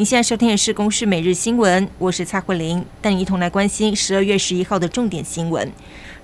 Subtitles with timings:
[0.00, 5.70] 您现在收听的是《公视每日新闻》，我是蔡慧玲，带你一同来关心十二月十一号的重点新闻。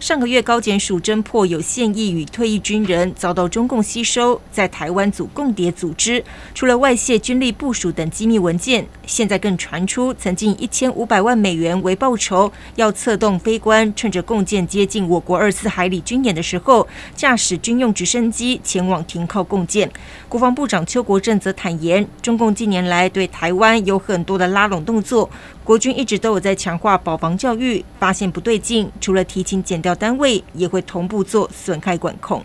[0.01, 6.23] 上个月高检署侦破有现役与退役军人遭到中共吸收，在台湾组共谍组织，
[6.55, 19.91] 除了外泄军力部署等机密文件，现在更传出曾经一千五百万美元为报酬，要策动飞官趁着共建接近我国二四海里军演的时候，驾驶军用直升机前往停靠共建。
[20.29, 25.29] 国防部长邱国正则坦言，中共近年来对台湾有很多的拉拢动作。
[25.65, 32.45] 国军一直都有在强化保防教育，发现不对劲，除了提请减掉单位，也会同步做损害管控。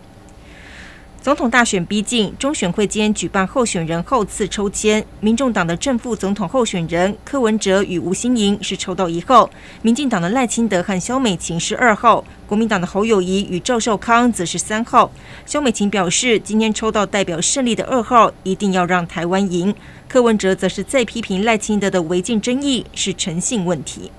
[1.22, 9.48] 总统大选逼近，中选会间举办候选人后次抽签，民众党的正副总统候选人柯文哲与吴欣盈是抽到一号，
[9.82, 15.12] 民进党的赖清德和萧美琴是二号，国民党的侯友谊与赵少康则是三号。
[15.46, 19.72] 萧美琴表示，今天抽到代表胜利的二号，一定要让台湾赢。
[20.08, 24.10] 柯文哲则是再批评赖清德的违禁争议是诚信问题。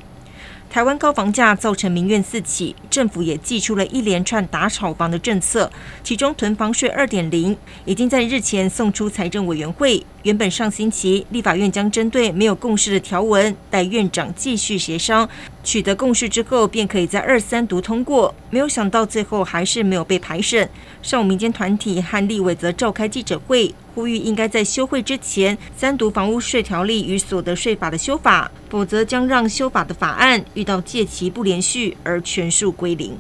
[0.73, 5.71] 台湾高房价造成民怨四起，政府也祭出了一连串打炒房的政策，
[6.03, 10.03] 其中囤房税二点零已经在日前送出财政委员会。
[10.23, 15.29] 原本上星期立法院将针对没有共识的条文，待院长继续协商，
[15.63, 18.33] 取得共识之后，便可以在二三读通过。
[18.49, 20.67] 没有想到最后还是没有被排审。
[21.03, 33.15] 上午民间团体和立委则召开记者会，呼吁应该在休会之前三读房屋税条例与所得税法的修法，否则将让修法的法案遇到届期不连续而全数归零。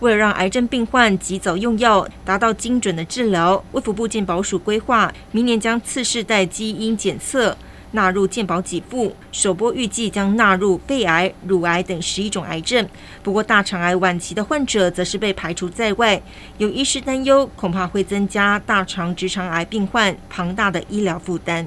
[0.00, 7.56] 为了让癌症病患及早用药，达到精准的治疗，卫福部健保署规划明年将次世代基因检测
[7.94, 12.86] 纳入健保给付，首波预计将纳入肺癌、乳癌等十一种癌症。
[13.22, 16.20] 不过，大肠癌晚期的患者则是被排除在外，
[16.58, 21.64] 有医师担忧，恐怕会增加大肠直肠癌病患庞大的医疗负担。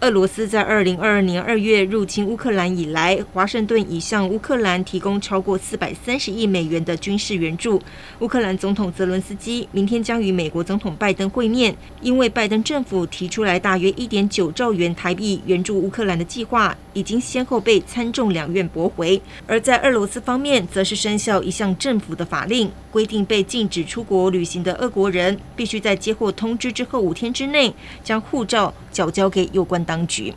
[0.00, 7.80] 俄罗斯在二零二二年二月入侵乌克兰以来，华盛顿已向乌克兰提供超过四百三十亿美元的军事援助。
[8.18, 19.20] 乌克兰总统泽伦斯基明天将与美国总统拜登会面，因为拜登政府提出来大约一点九兆元台币援助乌克兰的计划，已经先后被参众两院驳回。
[19.46, 30.32] 而在俄罗斯方面，则是生效一项政府的法令，规定被禁止出国旅行的俄国人，必须在接获通知之后五天之内，将护照缴交给有关当局。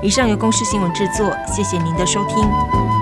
[0.00, 2.93] 以上由公司新闻制作，谢谢您的收听。